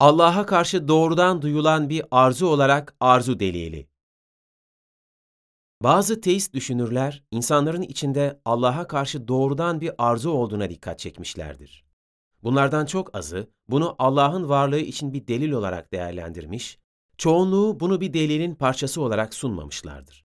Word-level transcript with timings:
Allah'a 0.00 0.46
karşı 0.46 0.88
doğrudan 0.88 1.42
duyulan 1.42 1.88
bir 1.88 2.04
arzu 2.10 2.46
olarak 2.46 2.96
arzu 3.00 3.40
delili. 3.40 3.88
Bazı 5.82 6.20
teist 6.20 6.54
düşünürler, 6.54 7.24
insanların 7.30 7.82
içinde 7.82 8.40
Allah'a 8.44 8.86
karşı 8.86 9.28
doğrudan 9.28 9.80
bir 9.80 9.92
arzu 9.98 10.30
olduğuna 10.30 10.70
dikkat 10.70 10.98
çekmişlerdir. 10.98 11.84
Bunlardan 12.42 12.86
çok 12.86 13.16
azı, 13.16 13.50
bunu 13.68 13.96
Allah'ın 13.98 14.48
varlığı 14.48 14.78
için 14.78 15.12
bir 15.12 15.26
delil 15.26 15.52
olarak 15.52 15.92
değerlendirmiş, 15.92 16.78
çoğunluğu 17.18 17.80
bunu 17.80 18.00
bir 18.00 18.12
delilin 18.12 18.54
parçası 18.54 19.00
olarak 19.00 19.34
sunmamışlardır. 19.34 20.24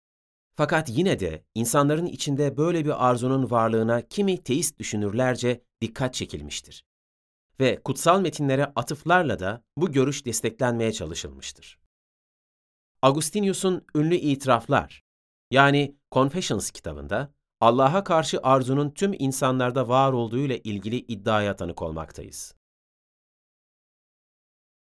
Fakat 0.56 0.90
yine 0.90 1.20
de 1.20 1.44
insanların 1.56 2.06
içinde 2.06 2.58
böyle 2.58 2.86
bir 2.86 3.10
arzunun 3.10 3.52
varlığına 3.52 4.02
kimi 4.02 4.44
teist 4.44 4.80
düşünürlerce 4.80 5.62
dikkat 5.82 6.14
çekilmiştir. 6.14 6.84
Ve 7.60 7.82
kutsal 7.84 8.22
metinlere 8.22 8.66
atıflarla 8.66 9.40
da 9.40 9.64
bu 9.78 9.92
görüş 9.92 10.26
desteklenmeye 10.26 10.94
çalışılmıştır. 10.94 11.80
Agustinius'un 13.02 13.86
ünlü 13.96 14.16
itiraflar, 14.16 15.04
yani 15.52 15.96
Confessions 16.12 16.72
kitabında, 16.72 17.34
Allah'a 17.62 18.04
karşı 18.04 18.40
arzunun 18.44 18.92
tüm 18.92 19.14
insanlarda 19.20 19.88
var 19.88 20.14
olduğu 20.14 20.40
ile 20.40 20.60
ilgili 20.60 20.96
iddiaya 20.96 21.56
tanık 21.56 21.82
olmaktayız. 21.82 22.56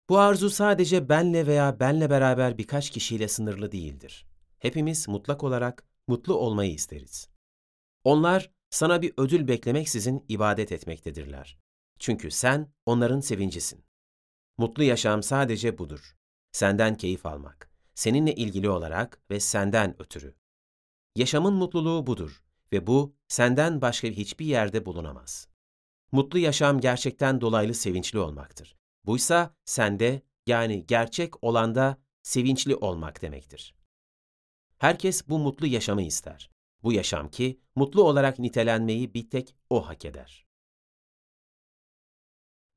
Bu 0.10 0.18
arzu 0.18 0.50
sadece 0.50 1.10
benle 1.10 1.48
veya 1.48 1.80
benle 1.80 2.10
beraber 2.10 2.58
birkaç 2.58 2.90
kişiyle 2.90 3.28
sınırlı 3.28 3.72
değildir. 3.72 4.26
Hepimiz 4.60 5.08
mutlak 5.08 5.44
olarak 5.44 5.86
mutlu 6.08 6.36
olmayı 6.36 6.74
isteriz. 6.74 7.30
Onlar 8.04 8.52
sana 8.70 9.02
bir 9.02 9.14
ödül 9.18 9.48
beklemeksizin 9.48 10.26
ibadet 10.30 10.72
etmektedirler. 10.72 11.58
Çünkü 12.02 12.32
sen 12.32 12.74
onların 12.86 13.20
sevincisin. 13.20 13.86
Mutlu 14.58 14.84
yaşam 14.84 15.24
sadece 15.24 15.78
budur. 15.78 16.16
Senden 16.52 16.98
keyif 16.98 17.26
almak, 17.26 17.72
seninle 17.94 18.36
ilgili 18.36 18.70
olarak 18.70 19.22
ve 19.30 19.40
senden 19.40 20.02
ötürü. 20.02 20.36
Yaşamın 21.16 21.54
mutluluğu 21.54 22.08
budur 22.08 22.44
ve 22.72 22.88
bu 22.88 23.16
senden 23.28 23.82
başka 23.82 24.08
hiçbir 24.08 24.46
yerde 24.46 24.86
bulunamaz. 24.86 25.48
Mutlu 26.12 26.40
yaşam 26.40 26.80
gerçekten 26.80 27.42
dolaylı 27.42 27.74
sevinçli 27.74 28.20
olmaktır. 28.20 28.76
Buysa 29.06 29.56
sende 29.66 30.22
yani 30.48 30.86
gerçek 30.88 31.44
olanda 31.44 31.98
sevinçli 32.24 32.76
olmak 32.76 33.22
demektir. 33.22 33.76
Herkes 34.78 35.30
bu 35.30 35.40
mutlu 35.40 35.68
yaşamı 35.68 36.02
ister. 36.02 36.52
Bu 36.84 36.94
yaşam 36.94 37.30
ki 37.30 37.60
mutlu 37.76 38.04
olarak 38.04 38.40
nitelenmeyi 38.40 39.14
bir 39.14 39.30
tek 39.30 39.56
o 39.70 39.88
hak 39.88 40.06
eder. 40.06 40.51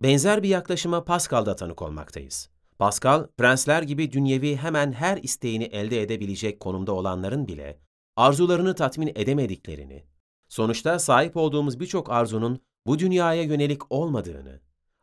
Benzer 0.03 0.43
bir 0.43 0.49
yaklaşıma 0.49 1.05
Pascal'da 1.05 1.57
tanık 1.57 1.83
olmaktayız. 1.83 2.49
Pascal, 2.79 3.27
prensler 3.27 3.83
gibi 3.83 4.13
dünyevi 4.13 4.57
hemen 4.57 4.93
her 4.93 5.17
isteğini 5.17 5.65
elde 5.65 6.03
edebilecek 6.03 6.61
konumda 6.61 6.93
olanların 6.93 7.49
bile 7.49 7.81
arzularını 8.17 8.75
tatmin 8.75 9.13
edemediklerini, 9.15 10.05
sonuçta 10.49 10.99
sahip 10.99 11.37
olduğumuz 11.37 11.81
birçok 11.81 12.11
arzunun 12.11 12.61
bu 12.87 12.99
dünyaya 12.99 13.43
yönelik 13.43 13.93
olmadığını, 13.93 14.61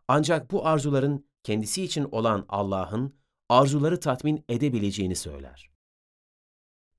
ancak 0.08 0.52
bu 0.52 0.66
arzuların 0.68 1.26
kendisi 1.44 1.84
için 1.84 2.08
olan 2.12 2.46
Allah'ın 2.50 3.16
arzuları 3.50 4.00
tatmin 4.00 4.46
edebileceğini 4.50 5.16
söyler. 5.16 5.72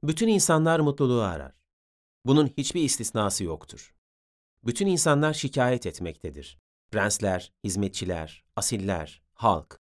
Bütün 0.03 0.29
insanlar 0.29 0.81
mutluluğu 0.81 1.23
arar. 1.23 1.63
Bunun 2.27 2.47
hiçbir 2.47 2.83
istisnası 2.83 3.45
yoktur. 3.45 3.95
Bütün 4.65 4.87
insanlar 4.87 5.33
şikayet 5.33 5.87
etmektedir. 5.87 6.62
Prensler, 6.93 7.53
hizmetçiler, 7.65 8.45
asiller, 8.57 9.23
halk, 9.35 9.81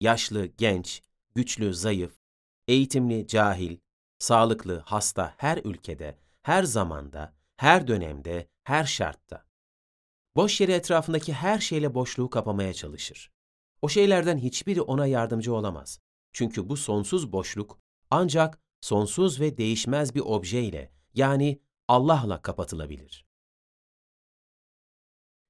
yaşlı, 0.00 0.46
genç, 0.46 1.02
güçlü, 1.34 1.74
zayıf, 1.74 2.18
eğitimli, 2.68 3.26
cahil, 3.26 3.76
sağlıklı, 4.18 4.82
hasta 4.86 5.34
her 5.36 5.58
ülkede, 5.64 6.18
her 6.42 6.62
zamanda, 6.62 7.34
her 7.56 7.88
dönemde, 7.88 8.48
her 8.64 8.84
şartta. 8.84 9.44
Boş 10.36 10.60
yeri 10.60 10.72
etrafındaki 10.72 11.32
her 11.32 11.58
şeyle 11.58 11.94
boşluğu 11.94 12.30
kapamaya 12.30 12.74
çalışır. 12.74 13.32
O 13.82 13.88
şeylerden 13.88 14.38
hiçbiri 14.38 14.82
ona 14.82 15.06
yardımcı 15.06 15.54
olamaz. 15.54 16.00
Çünkü 16.32 16.68
bu 16.68 16.76
sonsuz 16.76 17.32
boşluk 17.32 17.78
ancak 18.10 18.60
sonsuz 18.80 19.40
ve 19.40 19.56
değişmez 19.56 20.14
bir 20.14 20.20
objeyle 20.20 20.92
yani 21.14 21.60
Allah'la 21.88 22.42
kapatılabilir. 22.42 23.27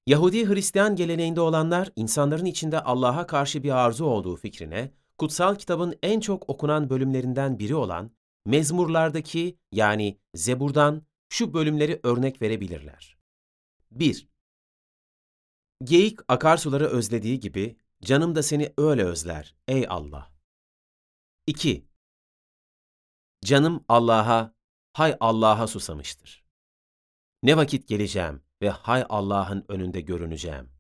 Yahudi 0.09 0.49
Hristiyan 0.49 0.97
geleneğinde 0.97 1.41
olanlar 1.41 1.93
insanların 1.97 2.45
içinde 2.45 2.81
Allah'a 2.81 3.27
karşı 3.27 3.63
bir 3.63 3.71
arzu 3.71 4.05
olduğu 4.05 4.37
fikrine 4.37 4.93
kutsal 5.19 5.55
kitabın 5.55 5.99
en 6.03 6.21
çok 6.21 6.51
okunan 6.51 6.91
bölümlerinden 6.91 7.59
biri 7.59 7.75
olan 7.75 8.11
mezmurlardaki 8.47 9.59
yani 9.73 10.19
Zebur'dan 10.35 11.07
şu 11.29 11.55
bölümleri 11.55 12.01
örnek 12.03 12.43
verebilirler. 12.43 13.19
1. 13.91 14.29
Geyik 15.85 16.19
akarsuları 16.29 16.87
özlediği 16.87 17.41
gibi 17.41 17.77
canım 18.03 18.35
da 18.35 18.43
seni 18.43 18.73
öyle 18.79 19.05
özler 19.05 19.57
ey 19.69 19.87
Allah. 19.89 20.33
2. 21.47 21.87
Canım 23.45 23.85
Allah'a, 23.89 24.55
hay 24.93 25.17
Allah'a 25.21 25.67
susamıştır. 25.67 26.45
Ne 27.43 27.57
vakit 27.57 27.89
geleceğim 27.89 28.48
ve 28.63 28.71
hay 28.71 29.05
Allah'ın 29.09 29.65
önünde 29.69 30.01
görüneceğim. 30.01 30.71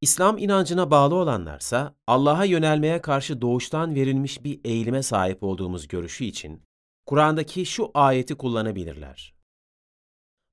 İslam 0.00 0.38
inancına 0.38 0.90
bağlı 0.90 1.14
olanlarsa 1.14 1.94
Allah'a 2.06 2.44
yönelmeye 2.44 3.00
karşı 3.00 3.40
doğuştan 3.40 3.94
verilmiş 3.94 4.44
bir 4.44 4.60
eğilime 4.64 5.02
sahip 5.02 5.42
olduğumuz 5.42 5.88
görüşü 5.88 6.24
için 6.24 6.62
Kur'an'daki 7.06 7.66
şu 7.66 7.90
ayeti 7.94 8.34
kullanabilirler. 8.34 9.34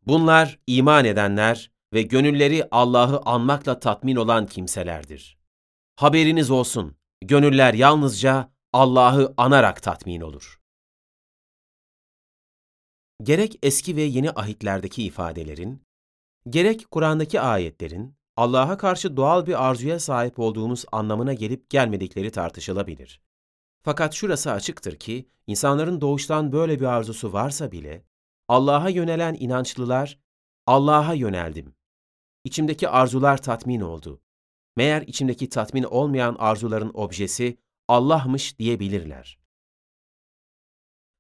Bunlar 0.07 0.59
iman 0.67 1.05
edenler 1.05 1.71
ve 1.93 2.01
gönülleri 2.01 2.67
Allah'ı 2.71 3.21
anmakla 3.25 3.79
tatmin 3.79 4.15
olan 4.15 4.45
kimselerdir. 4.45 5.37
Haberiniz 5.95 6.51
olsun, 6.51 6.95
gönüller 7.21 7.73
yalnızca 7.73 8.51
Allah'ı 8.73 9.33
anarak 9.37 9.83
tatmin 9.83 10.21
olur. 10.21 10.59
Gerek 13.23 13.59
eski 13.63 13.95
ve 13.95 14.01
yeni 14.01 14.31
ahitlerdeki 14.31 15.03
ifadelerin, 15.03 15.81
gerek 16.49 16.91
Kur'an'daki 16.91 17.41
ayetlerin 17.41 18.15
Allah'a 18.37 18.77
karşı 18.77 19.17
doğal 19.17 19.45
bir 19.45 19.67
arzuya 19.69 19.99
sahip 19.99 20.39
olduğumuz 20.39 20.85
anlamına 20.91 21.33
gelip 21.33 21.69
gelmedikleri 21.69 22.31
tartışılabilir. 22.31 23.21
Fakat 23.81 24.13
şurası 24.13 24.51
açıktır 24.51 24.95
ki, 24.95 25.29
insanların 25.47 26.01
doğuştan 26.01 26.51
böyle 26.51 26.79
bir 26.79 26.85
arzusu 26.85 27.33
varsa 27.33 27.71
bile, 27.71 28.05
Allah'a 28.47 28.89
yönelen 28.89 29.37
inançlılar, 29.39 30.19
Allah'a 30.67 31.13
yöneldim. 31.13 31.75
İçimdeki 32.43 32.89
arzular 32.89 33.41
tatmin 33.41 33.81
oldu. 33.81 34.21
Meğer 34.75 35.01
içimdeki 35.01 35.49
tatmin 35.49 35.83
olmayan 35.83 36.35
arzuların 36.39 36.91
objesi 36.93 37.57
Allah'mış 37.87 38.59
diyebilirler. 38.59 39.39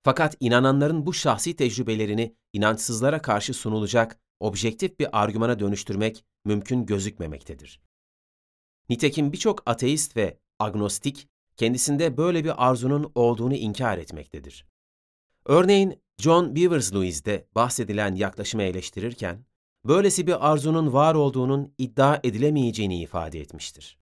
Fakat 0.09 0.37
inananların 0.39 1.05
bu 1.05 1.13
şahsi 1.13 1.55
tecrübelerini 1.55 2.35
inançsızlara 2.53 3.21
karşı 3.21 3.53
sunulacak 3.53 4.19
objektif 4.39 4.99
bir 4.99 5.21
argümana 5.21 5.59
dönüştürmek 5.59 6.25
mümkün 6.45 6.85
gözükmemektedir. 6.85 7.81
Nitekim 8.89 9.33
birçok 9.33 9.63
ateist 9.65 10.17
ve 10.17 10.39
agnostik 10.59 11.29
kendisinde 11.57 12.17
böyle 12.17 12.43
bir 12.43 12.69
arzunun 12.69 13.11
olduğunu 13.15 13.55
inkar 13.55 13.97
etmektedir. 13.97 14.65
Örneğin 15.45 16.01
John 16.17 16.55
Beavers 16.55 16.93
Lewis'de 16.93 17.47
bahsedilen 17.55 18.15
yaklaşımı 18.15 18.63
eleştirirken, 18.63 19.45
böylesi 19.85 20.27
bir 20.27 20.51
arzunun 20.51 20.93
var 20.93 21.15
olduğunun 21.15 21.73
iddia 21.77 22.19
edilemeyeceğini 22.23 23.01
ifade 23.01 23.39
etmiştir. 23.39 23.98